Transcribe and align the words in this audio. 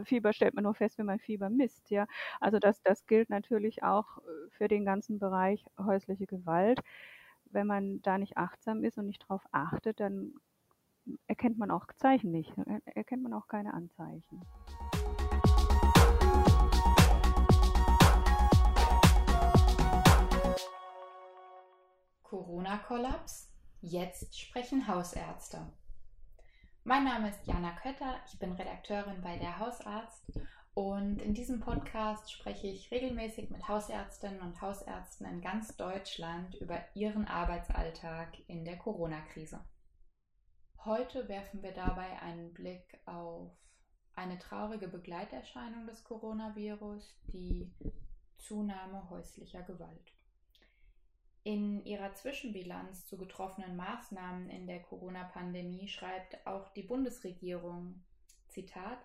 äh, 0.00 0.04
Fieber 0.04 0.32
stellt 0.32 0.54
man 0.54 0.64
nur 0.64 0.74
fest, 0.74 0.98
wenn 0.98 1.06
man 1.06 1.18
Fieber 1.18 1.50
misst, 1.50 1.90
ja. 1.90 2.06
Also 2.40 2.58
das, 2.58 2.82
das 2.82 3.06
gilt 3.06 3.30
natürlich 3.30 3.82
auch 3.82 4.18
äh, 4.18 4.50
für 4.50 4.68
den 4.68 4.84
ganzen 4.84 5.18
Bereich 5.18 5.64
häusliche 5.78 6.26
Gewalt. 6.26 6.80
Wenn 7.46 7.66
man 7.66 8.00
da 8.02 8.18
nicht 8.18 8.36
achtsam 8.36 8.84
ist 8.84 8.98
und 8.98 9.06
nicht 9.06 9.20
drauf 9.28 9.42
achtet, 9.52 9.98
dann 10.00 10.34
erkennt 11.26 11.58
man 11.58 11.70
auch 11.70 11.86
Zeichen 11.96 12.30
nicht, 12.30 12.52
erkennt 12.84 13.22
man 13.22 13.32
auch 13.32 13.48
keine 13.48 13.74
Anzeichen. 13.74 14.42
Corona-Kollaps? 22.22 23.50
Jetzt 23.80 24.38
sprechen 24.38 24.86
Hausärzte. 24.86 25.66
Mein 26.82 27.04
Name 27.04 27.28
ist 27.28 27.46
Jana 27.46 27.72
Kötter, 27.72 28.16
ich 28.26 28.38
bin 28.38 28.52
Redakteurin 28.52 29.20
bei 29.20 29.36
der 29.36 29.58
Hausarzt 29.58 30.24
und 30.72 31.20
in 31.20 31.34
diesem 31.34 31.60
Podcast 31.60 32.32
spreche 32.32 32.68
ich 32.68 32.90
regelmäßig 32.90 33.50
mit 33.50 33.68
Hausärztinnen 33.68 34.40
und 34.40 34.62
Hausärzten 34.62 35.26
in 35.26 35.42
ganz 35.42 35.76
Deutschland 35.76 36.54
über 36.54 36.82
ihren 36.94 37.26
Arbeitsalltag 37.26 38.38
in 38.48 38.64
der 38.64 38.78
Corona-Krise. 38.78 39.60
Heute 40.86 41.28
werfen 41.28 41.62
wir 41.62 41.72
dabei 41.72 42.18
einen 42.22 42.54
Blick 42.54 42.98
auf 43.04 43.52
eine 44.14 44.38
traurige 44.38 44.88
Begleiterscheinung 44.88 45.86
des 45.86 46.02
Coronavirus, 46.04 47.14
die 47.26 47.70
Zunahme 48.38 49.10
häuslicher 49.10 49.62
Gewalt. 49.64 50.14
In 51.42 51.84
ihrer 51.86 52.14
Zwischenbilanz 52.14 53.06
zu 53.06 53.16
getroffenen 53.16 53.74
Maßnahmen 53.76 54.50
in 54.50 54.66
der 54.66 54.80
Corona-Pandemie 54.80 55.88
schreibt 55.88 56.46
auch 56.46 56.68
die 56.74 56.82
Bundesregierung, 56.82 58.02
Zitat, 58.48 58.98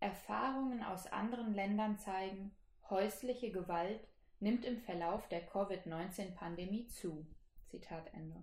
Erfahrungen 0.00 0.82
aus 0.82 1.06
anderen 1.06 1.54
Ländern 1.54 1.98
zeigen, 1.98 2.54
häusliche 2.90 3.50
Gewalt 3.50 4.06
nimmt 4.40 4.64
im 4.64 4.78
Verlauf 4.78 5.28
der 5.28 5.44
Covid-19-Pandemie 5.46 6.88
zu. 6.88 7.26
Zitat 7.68 8.12
Ende. 8.12 8.42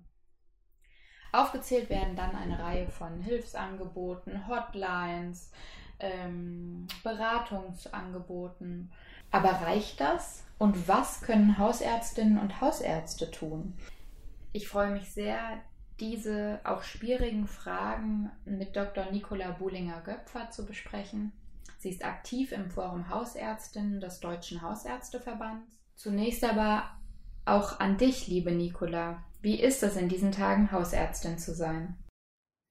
Aufgezählt 1.31 1.89
werden 1.89 2.15
dann 2.15 2.35
eine 2.35 2.59
Reihe 2.59 2.89
von 2.89 3.21
Hilfsangeboten, 3.21 4.47
Hotlines, 4.47 5.51
ähm, 5.99 6.87
Beratungsangeboten. 7.03 8.91
Aber 9.35 9.49
reicht 9.49 9.99
das? 9.99 10.45
Und 10.57 10.87
was 10.87 11.19
können 11.19 11.57
Hausärztinnen 11.57 12.39
und 12.39 12.61
Hausärzte 12.61 13.29
tun? 13.31 13.73
Ich 14.53 14.69
freue 14.69 14.91
mich 14.91 15.11
sehr, 15.11 15.61
diese 15.99 16.61
auch 16.63 16.83
schwierigen 16.83 17.45
Fragen 17.45 18.31
mit 18.45 18.77
Dr. 18.77 19.11
Nicola 19.11 19.51
Buhlinger-Göpfer 19.51 20.51
zu 20.51 20.65
besprechen. 20.65 21.33
Sie 21.79 21.89
ist 21.89 22.05
aktiv 22.05 22.53
im 22.53 22.69
Forum 22.69 23.09
Hausärztinnen 23.09 23.99
des 23.99 24.21
Deutschen 24.21 24.61
Hausärzteverbands. 24.61 25.81
Zunächst 25.97 26.45
aber 26.45 26.83
auch 27.43 27.81
an 27.81 27.97
dich, 27.97 28.29
liebe 28.29 28.53
Nicola. 28.53 29.21
Wie 29.41 29.59
ist 29.59 29.83
es 29.83 29.97
in 29.97 30.07
diesen 30.07 30.31
Tagen, 30.31 30.71
Hausärztin 30.71 31.39
zu 31.39 31.53
sein? 31.53 31.97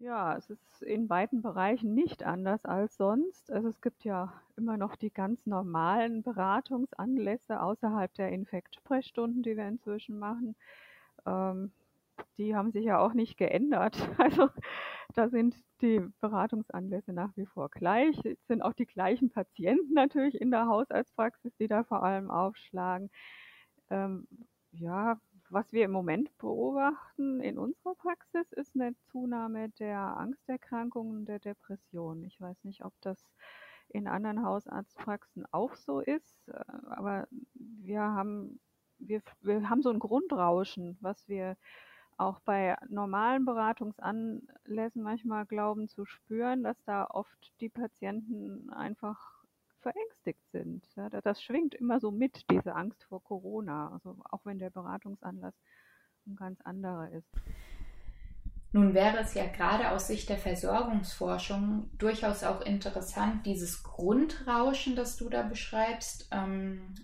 Ja, 0.05 0.37
es 0.37 0.51
ist 0.51 0.83
in 0.83 1.09
beiden 1.09 1.41
Bereichen 1.41 1.95
nicht 1.95 2.25
anders 2.25 2.67
als 2.67 2.97
sonst. 2.99 3.51
Also 3.51 3.69
es 3.69 3.81
gibt 3.81 4.05
ja 4.05 4.35
immer 4.55 4.77
noch 4.77 4.97
die 4.97 5.11
ganz 5.11 5.47
normalen 5.47 6.23
Beratungsanlässe 6.23 7.59
außerhalb 7.63 8.13
der 8.13 8.29
Infektsprechstunden, 8.31 9.43
die 9.43 9.57
wir 9.57 9.67
inzwischen 9.67 10.19
machen. 10.19 10.57
Ähm, 11.27 11.73
die 12.39 12.55
haben 12.55 12.71
sich 12.73 12.85
ja 12.85 12.99
auch 12.99 13.15
nicht 13.15 13.39
geändert. 13.39 13.97
Also 14.19 14.51
da 15.15 15.31
sind 15.31 15.57
die 15.81 16.01
Beratungsanlässe 16.21 17.15
nach 17.15 17.35
wie 17.37 17.47
vor 17.47 17.71
gleich. 17.71 18.17
Es 18.27 18.47
sind 18.47 18.63
auch 18.63 18.75
die 18.75 18.87
gleichen 18.87 19.31
Patienten 19.31 19.95
natürlich 19.95 20.39
in 20.41 20.51
der 20.51 20.67
Hausarztpraxis, 20.67 21.57
die 21.57 21.69
da 21.69 21.85
vor 21.85 22.03
allem 22.03 22.31
aufschlagen. 22.31 23.11
Ähm, 23.91 24.27
ja, 24.73 25.19
was 25.55 25.73
wir 25.73 25.85
im 25.85 25.93
Moment 25.93 26.37
beobachten 26.39 27.41
in 27.41 27.59
unserer 27.59 27.95
Praxis 27.95 28.53
ist 28.53 28.75
eine 28.75 28.95
Zunahme 29.13 29.71
der 29.79 29.99
Angsterkrankungen, 29.99 31.27
der 31.27 31.39
Depressionen. 31.39 32.25
Ich 32.25 32.41
weiß 32.41 32.65
nicht, 32.65 32.85
ob 32.85 32.93
das 33.01 33.25
in 33.89 34.09
anderen 34.09 34.45
Hausarztpraxen 34.45 35.47
auch 35.53 35.77
so 35.77 36.01
ist, 36.01 36.49
äh, 36.49 36.61
aber 36.91 37.29
wir 37.55 38.01
haben, 38.01 38.59
wir, 38.99 39.23
wir 39.43 39.71
haben 39.71 39.83
so 39.83 39.91
ein 39.91 40.01
Grundrauschen, 40.01 40.99
was 41.01 41.29
wir 41.29 41.57
auch 42.17 42.41
bei 42.41 42.77
normalen 42.89 43.45
Beratungsanlässen 43.45 45.03
manchmal 45.03 45.47
glauben 45.47 45.89
zu 45.89 46.05
spüren, 46.05 46.65
dass 46.65 46.83
da 46.85 47.07
oft 47.07 47.53
die 47.61 47.69
Patienten 47.69 48.71
einfach 48.71 49.44
verängstigt 49.85 50.41
sind. 50.51 50.85
Ja, 50.97 51.09
das 51.09 51.43
schwingt 51.43 51.75
immer 51.75 52.01
so 52.01 52.11
mit, 52.11 52.45
diese 52.51 52.75
Angst 52.75 53.05
vor 53.05 53.23
Corona, 53.23 53.93
also 53.93 54.17
auch 54.31 54.45
wenn 54.45 54.59
der 54.59 54.71
Beratungsanlass 54.71 55.55
ein 56.27 56.37
ganz 56.37 56.61
anderer 56.63 57.11
ist. 57.11 57.31
Nun 58.73 58.95
wäre 58.95 59.19
es 59.19 59.35
ja 59.35 59.47
gerade 59.47 59.91
aus 59.91 60.09
Sicht 60.09 60.29
der 60.29 60.39
Versorgungsforschung 60.39 61.91
durchaus 61.97 62.43
auch 62.43 62.61
interessant, 62.63 63.47
dieses 63.47 63.85
Grundrauschen, 63.85 64.97
das 64.97 65.17
du 65.17 65.29
da 65.29 65.43
beschreibst, 65.43 66.29
ähm, 66.33 66.95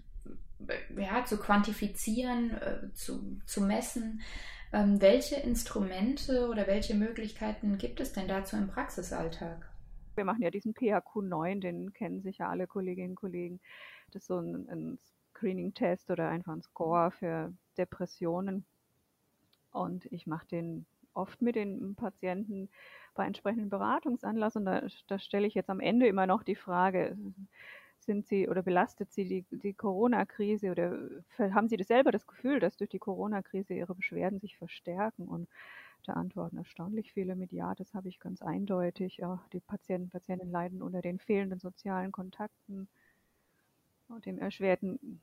ja, 0.97 1.25
zu 1.25 1.39
quantifizieren, 1.39 2.51
äh, 2.51 2.93
zu, 2.95 3.41
zu 3.47 3.61
messen. 3.61 4.21
Ähm, 4.73 5.01
welche 5.01 5.37
Instrumente 5.37 6.49
oder 6.49 6.67
welche 6.67 6.95
Möglichkeiten 6.95 7.79
gibt 7.79 8.01
es 8.01 8.13
denn 8.13 8.27
dazu 8.27 8.57
im 8.57 8.69
Praxisalltag? 8.69 9.70
Wir 10.21 10.27
machen 10.27 10.43
ja 10.43 10.51
diesen 10.51 10.75
PHQ9, 10.75 11.61
den 11.61 11.95
kennen 11.95 12.21
sicher 12.21 12.51
alle 12.51 12.67
Kolleginnen 12.67 13.13
und 13.13 13.17
Kollegen. 13.17 13.59
Das 14.11 14.25
ist 14.25 14.27
so 14.27 14.39
ein, 14.39 14.69
ein 14.69 14.99
Screening-Test 15.33 16.11
oder 16.11 16.29
einfach 16.29 16.53
ein 16.53 16.61
Score 16.61 17.11
für 17.11 17.55
Depressionen. 17.79 18.67
Und 19.73 20.05
ich 20.13 20.27
mache 20.27 20.47
den 20.49 20.85
oft 21.15 21.41
mit 21.41 21.57
den 21.57 21.95
Patienten 21.95 22.69
bei 23.15 23.25
entsprechenden 23.25 23.71
Beratungsanlass 23.71 24.57
und 24.57 24.67
da, 24.67 24.83
da 25.07 25.19
stelle 25.19 25.47
ich 25.47 25.55
jetzt 25.55 25.71
am 25.71 25.81
Ende 25.81 26.07
immer 26.07 26.27
noch 26.27 26.43
die 26.43 26.55
Frage, 26.55 27.17
sind 28.11 28.27
Sie 28.27 28.49
oder 28.49 28.63
belastet 28.63 29.13
Sie 29.13 29.25
die, 29.25 29.45
die 29.53 29.73
Corona-Krise 29.73 30.73
oder 30.73 30.99
haben 31.55 31.69
Sie 31.69 31.77
das 31.77 31.87
selber 31.87 32.11
das 32.11 32.27
Gefühl, 32.27 32.59
dass 32.59 32.77
durch 32.77 32.91
die 32.91 32.99
Corona-Krise 32.99 33.73
Ihre 33.75 33.95
Beschwerden 33.95 34.41
sich 34.41 34.57
verstärken? 34.57 35.29
Und 35.29 35.49
da 36.07 36.15
antworten 36.15 36.59
erstaunlich 36.59 37.13
viele 37.13 37.37
mit 37.37 37.53
Ja, 37.53 37.73
das 37.77 37.95
habe 37.95 38.09
ich 38.09 38.19
ganz 38.19 38.43
eindeutig. 38.43 39.19
Ja, 39.19 39.41
die 39.53 39.61
Patienten, 39.61 40.11
Patienten 40.11 40.51
leiden 40.51 40.83
unter 40.83 41.03
den 41.03 41.21
fehlenden 41.21 41.61
sozialen 41.61 42.11
Kontakten 42.11 42.89
und 44.09 44.27
dem 44.27 44.41
erschwerten 44.41 45.21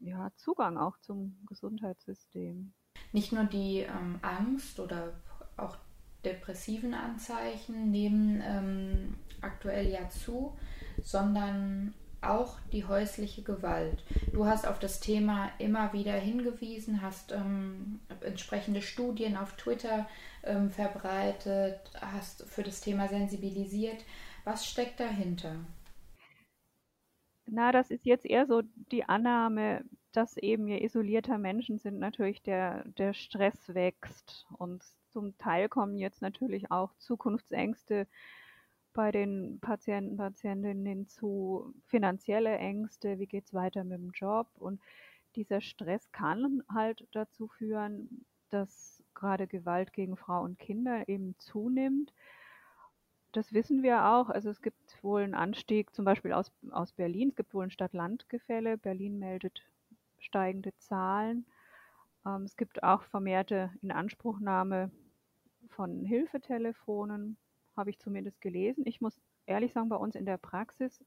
ja, 0.00 0.30
Zugang 0.36 0.76
auch 0.76 0.98
zum 0.98 1.38
Gesundheitssystem. 1.46 2.70
Nicht 3.12 3.32
nur 3.32 3.44
die 3.44 3.78
ähm, 3.78 4.18
Angst 4.20 4.78
oder 4.78 5.14
auch 5.56 5.78
depressiven 6.22 6.92
Anzeichen 6.92 7.90
nehmen 7.90 8.42
ähm, 8.44 9.14
aktuell 9.40 9.88
ja 9.88 10.06
zu, 10.10 10.54
sondern 11.02 11.94
auch 12.22 12.58
die 12.72 12.84
häusliche 12.84 13.42
Gewalt. 13.42 14.04
Du 14.32 14.46
hast 14.46 14.66
auf 14.66 14.78
das 14.78 15.00
Thema 15.00 15.50
immer 15.58 15.92
wieder 15.92 16.12
hingewiesen, 16.12 17.02
hast 17.02 17.32
ähm, 17.32 18.00
entsprechende 18.20 18.82
Studien 18.82 19.36
auf 19.36 19.56
Twitter 19.56 20.08
ähm, 20.42 20.70
verbreitet, 20.70 21.80
hast 22.00 22.44
für 22.46 22.62
das 22.62 22.80
Thema 22.80 23.08
sensibilisiert. 23.08 24.04
Was 24.44 24.66
steckt 24.66 25.00
dahinter? 25.00 25.56
Na, 27.46 27.72
das 27.72 27.90
ist 27.90 28.06
jetzt 28.06 28.26
eher 28.26 28.46
so 28.46 28.62
die 28.92 29.04
Annahme, 29.04 29.84
dass 30.12 30.36
eben 30.36 30.68
je 30.68 30.82
isolierter 30.84 31.38
Menschen 31.38 31.78
sind, 31.78 31.98
natürlich 31.98 32.42
der, 32.42 32.84
der 32.84 33.12
Stress 33.12 33.74
wächst. 33.74 34.46
Und 34.58 34.84
zum 35.08 35.36
Teil 35.38 35.68
kommen 35.68 35.98
jetzt 35.98 36.22
natürlich 36.22 36.70
auch 36.70 36.94
Zukunftsängste 36.98 38.06
bei 38.92 39.10
den 39.10 39.58
Patienten, 39.60 40.16
Patientinnen 40.16 40.84
hinzu, 40.86 41.74
finanzielle 41.86 42.56
Ängste, 42.58 43.18
wie 43.18 43.26
geht 43.26 43.46
es 43.46 43.54
weiter 43.54 43.84
mit 43.84 43.98
dem 43.98 44.10
Job. 44.12 44.48
Und 44.58 44.80
dieser 45.36 45.60
Stress 45.60 46.10
kann 46.12 46.62
halt 46.72 47.06
dazu 47.12 47.48
führen, 47.48 48.24
dass 48.50 49.02
gerade 49.14 49.46
Gewalt 49.46 49.92
gegen 49.92 50.16
Frau 50.16 50.42
und 50.42 50.58
Kinder 50.58 51.08
eben 51.08 51.36
zunimmt. 51.38 52.12
Das 53.32 53.52
wissen 53.52 53.82
wir 53.82 54.06
auch. 54.06 54.28
Also 54.28 54.50
es 54.50 54.60
gibt 54.60 55.02
wohl 55.04 55.22
einen 55.22 55.34
Anstieg, 55.34 55.94
zum 55.94 56.04
Beispiel 56.04 56.32
aus, 56.32 56.50
aus 56.70 56.92
Berlin. 56.92 57.28
Es 57.28 57.36
gibt 57.36 57.54
wohl 57.54 57.64
ein 57.64 57.70
Stadt-Land-Gefälle. 57.70 58.76
Berlin 58.76 59.18
meldet 59.20 59.62
steigende 60.18 60.76
Zahlen. 60.78 61.46
Ähm, 62.26 62.42
es 62.42 62.56
gibt 62.56 62.82
auch 62.82 63.04
vermehrte 63.04 63.70
Inanspruchnahme 63.82 64.90
von 65.68 66.04
Hilfetelefonen 66.04 67.36
habe 67.80 67.90
ich 67.90 67.98
zumindest 67.98 68.40
gelesen. 68.40 68.84
Ich 68.86 69.00
muss 69.00 69.20
ehrlich 69.46 69.72
sagen, 69.72 69.88
bei 69.88 69.96
uns 69.96 70.14
in 70.14 70.26
der 70.26 70.38
Praxis 70.38 71.04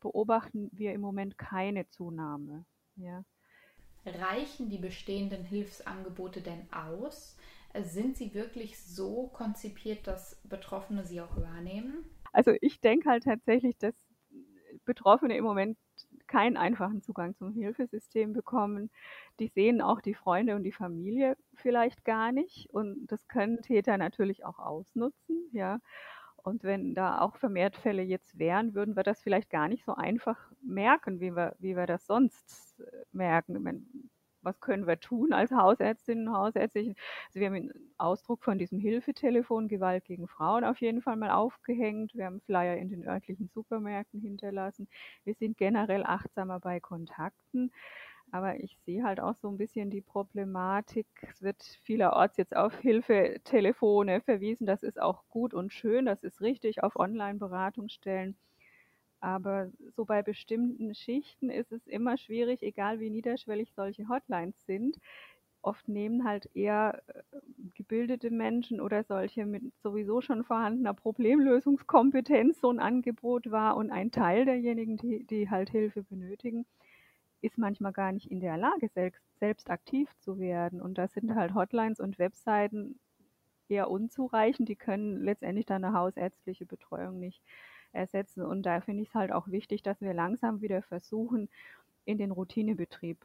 beobachten 0.00 0.68
wir 0.72 0.92
im 0.92 1.00
Moment 1.00 1.38
keine 1.38 1.88
Zunahme. 1.88 2.66
Ja. 2.96 3.24
Reichen 4.04 4.68
die 4.68 4.78
bestehenden 4.78 5.44
Hilfsangebote 5.44 6.42
denn 6.42 6.70
aus? 6.72 7.36
Sind 7.82 8.16
sie 8.16 8.34
wirklich 8.34 8.78
so 8.78 9.28
konzipiert, 9.28 10.06
dass 10.06 10.40
Betroffene 10.44 11.04
sie 11.04 11.20
auch 11.20 11.36
wahrnehmen? 11.36 12.04
Also 12.32 12.52
ich 12.60 12.80
denke 12.80 13.10
halt 13.10 13.24
tatsächlich, 13.24 13.78
dass 13.78 13.94
Betroffene 14.84 15.36
im 15.36 15.44
Moment 15.44 15.78
keinen 16.26 16.56
einfachen 16.56 17.02
Zugang 17.02 17.34
zum 17.34 17.52
Hilfesystem 17.52 18.32
bekommen. 18.32 18.90
Die 19.40 19.48
sehen 19.48 19.80
auch 19.80 20.00
die 20.00 20.14
Freunde 20.14 20.56
und 20.56 20.64
die 20.64 20.72
Familie 20.72 21.36
vielleicht 21.54 22.04
gar 22.04 22.32
nicht 22.32 22.68
und 22.70 23.06
das 23.08 23.28
können 23.28 23.62
Täter 23.62 23.96
natürlich 23.98 24.44
auch 24.44 24.58
ausnutzen, 24.58 25.48
ja. 25.52 25.80
Und 26.46 26.62
wenn 26.62 26.94
da 26.94 27.20
auch 27.22 27.34
vermehrt 27.34 27.74
Fälle 27.74 28.02
jetzt 28.02 28.38
wären, 28.38 28.72
würden 28.76 28.94
wir 28.94 29.02
das 29.02 29.20
vielleicht 29.20 29.50
gar 29.50 29.66
nicht 29.66 29.84
so 29.84 29.96
einfach 29.96 30.38
merken, 30.62 31.18
wie 31.18 31.34
wir, 31.34 31.56
wie 31.58 31.74
wir 31.74 31.86
das 31.86 32.06
sonst 32.06 32.78
äh, 32.78 33.04
merken. 33.10 33.60
Meine, 33.60 33.82
was 34.42 34.60
können 34.60 34.86
wir 34.86 35.00
tun 35.00 35.32
als 35.32 35.50
Hausärztinnen 35.50 36.28
und 36.28 36.34
Hausärzte? 36.34 36.78
Also 36.78 37.40
wir 37.40 37.46
haben 37.48 37.54
einen 37.56 37.72
Ausdruck 37.98 38.44
von 38.44 38.58
diesem 38.58 38.78
Hilfetelefon 38.78 39.66
Gewalt 39.66 40.04
gegen 40.04 40.28
Frauen 40.28 40.62
auf 40.62 40.80
jeden 40.80 41.02
Fall 41.02 41.16
mal 41.16 41.32
aufgehängt. 41.32 42.14
Wir 42.14 42.26
haben 42.26 42.40
Flyer 42.42 42.76
in 42.76 42.90
den 42.90 43.08
örtlichen 43.08 43.48
Supermärkten 43.48 44.20
hinterlassen. 44.20 44.86
Wir 45.24 45.34
sind 45.34 45.58
generell 45.58 46.04
achtsamer 46.04 46.60
bei 46.60 46.78
Kontakten. 46.78 47.72
Aber 48.32 48.58
ich 48.60 48.76
sehe 48.84 49.04
halt 49.04 49.20
auch 49.20 49.36
so 49.36 49.48
ein 49.48 49.56
bisschen 49.56 49.90
die 49.90 50.00
Problematik. 50.02 51.06
Es 51.30 51.42
wird 51.42 51.62
vielerorts 51.82 52.36
jetzt 52.36 52.56
auf 52.56 52.76
Hilfetelefone 52.78 54.20
verwiesen. 54.20 54.66
Das 54.66 54.82
ist 54.82 55.00
auch 55.00 55.24
gut 55.28 55.54
und 55.54 55.72
schön. 55.72 56.06
Das 56.06 56.22
ist 56.22 56.40
richtig 56.40 56.82
auf 56.82 56.96
Online-Beratungsstellen. 56.96 58.36
Aber 59.20 59.70
so 59.96 60.04
bei 60.04 60.22
bestimmten 60.22 60.94
Schichten 60.94 61.50
ist 61.50 61.72
es 61.72 61.86
immer 61.86 62.16
schwierig, 62.18 62.62
egal 62.62 63.00
wie 63.00 63.10
niederschwellig 63.10 63.72
solche 63.74 64.08
Hotlines 64.08 64.66
sind. 64.66 64.98
Oft 65.62 65.88
nehmen 65.88 66.24
halt 66.24 66.48
eher 66.54 67.02
äh, 67.08 67.22
gebildete 67.74 68.30
Menschen 68.30 68.80
oder 68.80 69.02
solche 69.04 69.46
mit 69.46 69.64
sowieso 69.82 70.20
schon 70.20 70.44
vorhandener 70.44 70.94
Problemlösungskompetenz 70.94 72.60
so 72.60 72.70
ein 72.70 72.78
Angebot 72.78 73.50
wahr 73.50 73.76
und 73.76 73.90
ein 73.90 74.12
Teil 74.12 74.44
derjenigen, 74.44 74.96
die, 74.96 75.24
die 75.24 75.50
halt 75.50 75.70
Hilfe 75.70 76.04
benötigen, 76.04 76.66
ist 77.40 77.58
manchmal 77.58 77.92
gar 77.92 78.12
nicht 78.12 78.30
in 78.30 78.40
der 78.40 78.56
Lage, 78.56 78.88
selbst, 78.88 79.22
selbst 79.38 79.70
aktiv 79.70 80.08
zu 80.20 80.38
werden. 80.38 80.80
Und 80.80 80.98
da 80.98 81.08
sind 81.08 81.34
halt 81.34 81.54
Hotlines 81.54 82.00
und 82.00 82.18
Webseiten 82.18 82.98
eher 83.68 83.90
unzureichend. 83.90 84.68
Die 84.68 84.76
können 84.76 85.22
letztendlich 85.22 85.66
dann 85.66 85.84
eine 85.84 85.96
hausärztliche 85.96 86.66
Betreuung 86.66 87.18
nicht 87.18 87.42
ersetzen. 87.92 88.42
Und 88.42 88.62
da 88.64 88.80
finde 88.80 89.02
ich 89.02 89.08
es 89.08 89.14
halt 89.14 89.32
auch 89.32 89.48
wichtig, 89.48 89.82
dass 89.82 90.00
wir 90.00 90.14
langsam 90.14 90.60
wieder 90.60 90.82
versuchen, 90.82 91.48
in 92.04 92.18
den 92.18 92.30
Routinebetrieb 92.30 93.18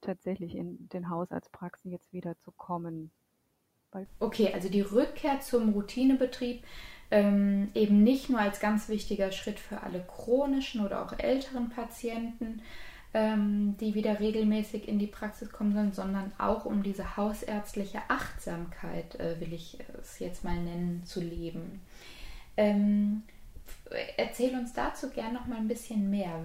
tatsächlich 0.00 0.54
in 0.54 0.88
den 0.88 1.08
Hausarztpraxen 1.08 1.90
jetzt 1.90 2.12
wieder 2.12 2.36
zu 2.38 2.52
kommen. 2.52 3.10
Okay, 4.18 4.50
also 4.52 4.68
die 4.68 4.80
Rückkehr 4.80 5.40
zum 5.40 5.70
Routinebetrieb 5.70 6.64
ähm, 7.12 7.70
eben 7.74 8.02
nicht 8.02 8.28
nur 8.28 8.40
als 8.40 8.58
ganz 8.58 8.88
wichtiger 8.88 9.30
Schritt 9.30 9.60
für 9.60 9.82
alle 9.82 10.04
chronischen 10.04 10.84
oder 10.84 11.04
auch 11.04 11.16
älteren 11.16 11.68
Patienten, 11.70 12.60
ähm, 13.14 13.76
die 13.78 13.94
wieder 13.94 14.20
regelmäßig 14.20 14.88
in 14.88 14.98
die 14.98 15.06
Praxis 15.06 15.50
kommen 15.50 15.72
sollen, 15.72 15.92
sondern 15.92 16.32
auch 16.36 16.64
um 16.64 16.82
diese 16.82 17.16
hausärztliche 17.16 18.02
Achtsamkeit, 18.08 19.18
äh, 19.20 19.40
will 19.40 19.52
ich 19.52 19.78
es 20.00 20.18
jetzt 20.18 20.44
mal 20.44 20.56
nennen, 20.56 21.02
zu 21.04 21.20
leben. 21.20 21.80
Ähm, 22.56 23.22
erzähl 24.16 24.54
uns 24.54 24.72
dazu 24.72 25.10
gern 25.10 25.32
noch 25.32 25.46
mal 25.46 25.58
ein 25.58 25.68
bisschen 25.68 26.10
mehr. 26.10 26.44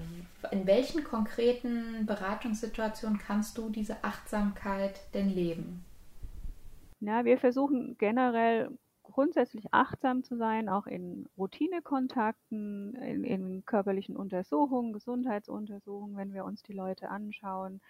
In 0.51 0.68
welchen 0.68 1.04
konkreten 1.04 2.06
Beratungssituationen 2.06 3.19
kannst 3.19 3.57
du 3.57 3.69
diese 3.69 4.04
Achtsamkeit 4.04 5.01
denn 5.13 5.30
leben? 5.30 5.83
Na, 7.00 7.25
wir 7.25 7.38
versuchen 7.38 7.95
generell 7.98 8.69
grundsätzlich 9.11 9.73
achtsam 9.73 10.23
zu 10.23 10.38
sein, 10.38 10.69
auch 10.69 10.88
in 10.88 11.27
Routinekontakten, 11.38 12.95
in, 12.95 13.23
in 13.23 13.65
körperlichen 13.65 14.15
Untersuchungen, 14.15 14.94
Gesundheitsuntersuchungen, 14.94 16.17
wenn 16.17 16.33
wir 16.33 16.45
uns 16.45 16.63
die 16.63 16.73
Leute 16.73 17.09
anschauen. 17.09 17.81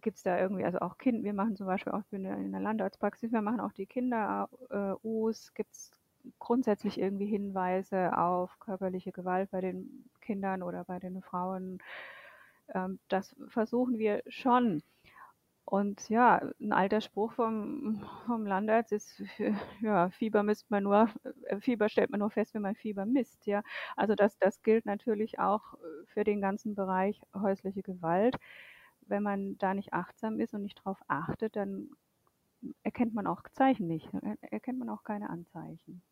Gibt 0.00 0.18
es 0.18 0.22
da 0.22 0.38
irgendwie, 0.38 0.64
also 0.64 0.78
auch 0.78 0.98
Kind, 0.98 1.24
wir 1.24 1.32
machen 1.34 1.56
zum 1.56 1.66
Beispiel 1.66 1.92
auch 1.92 2.02
in 2.10 2.22
der 2.52 2.60
Landarztpraxis, 2.60 3.32
wir 3.32 3.42
machen 3.42 3.60
auch 3.60 3.72
die 3.72 3.86
Kinder-Us, 3.86 5.54
gibt 5.54 5.72
es 5.72 5.90
grundsätzlich 6.38 6.98
irgendwie 7.00 7.26
Hinweise 7.26 8.16
auf 8.16 8.58
körperliche 8.60 9.12
Gewalt 9.12 9.50
bei 9.50 9.60
den 9.60 10.04
Kindern 10.20 10.62
oder 10.62 10.84
bei 10.84 10.98
den 10.98 11.22
Frauen. 11.22 11.78
Ähm, 12.74 12.98
das 13.08 13.34
versuchen 13.48 13.98
wir 13.98 14.22
schon. 14.28 14.82
Und 15.70 16.08
ja, 16.08 16.40
ein 16.60 16.72
alter 16.72 17.02
Spruch 17.02 17.32
vom, 17.32 18.02
vom 18.24 18.46
Landarzt 18.46 18.90
ist, 18.90 19.22
ja, 19.82 20.08
Fieber 20.10 20.42
misst 20.42 20.70
man 20.70 20.82
nur, 20.84 21.10
äh, 21.44 21.60
Fieber 21.60 21.90
stellt 21.90 22.08
man 22.10 22.20
nur 22.20 22.30
fest, 22.30 22.54
wenn 22.54 22.62
man 22.62 22.74
Fieber 22.74 23.04
misst, 23.04 23.46
ja. 23.46 23.62
Also 23.94 24.14
das, 24.14 24.38
das 24.38 24.62
gilt 24.62 24.86
natürlich 24.86 25.38
auch 25.38 25.74
für 26.06 26.24
den 26.24 26.40
ganzen 26.40 26.74
Bereich 26.74 27.20
häusliche 27.34 27.82
Gewalt. 27.82 28.36
Wenn 29.02 29.22
man 29.22 29.58
da 29.58 29.74
nicht 29.74 29.92
achtsam 29.92 30.40
ist 30.40 30.54
und 30.54 30.62
nicht 30.62 30.78
darauf 30.78 31.02
achtet, 31.06 31.54
dann 31.54 31.90
erkennt 32.82 33.14
man 33.14 33.26
auch 33.26 33.42
Zeichen 33.52 33.86
nicht, 33.88 34.08
erkennt 34.40 34.78
man 34.78 34.88
auch 34.88 35.04
keine 35.04 35.28
Anzeichen. 35.28 36.02